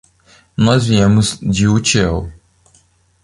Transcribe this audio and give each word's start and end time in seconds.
Nós 0.57 0.87
viemos 0.87 1.37
de 1.37 1.67
Utiel. 1.67 2.33